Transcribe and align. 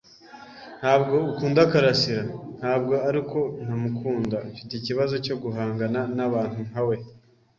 "Ntabwo 0.79 1.15
ukunda 1.31 1.61
karasira?" 1.71 2.23
"Ntabwo 2.59 2.93
ari 3.07 3.17
uko 3.23 3.39
ntamukunda, 3.63 4.37
mfite 4.51 4.73
ikibazo 4.77 5.15
cyo 5.25 5.35
guhangana 5.43 6.01
n'abantu 6.15 6.59
nka 6.69 6.81
we." 6.87 6.97